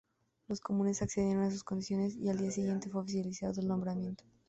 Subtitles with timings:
[0.47, 4.23] Los Comunes accedieron a sus condiciones, y al día siguiente fue oficializado el nombramiento.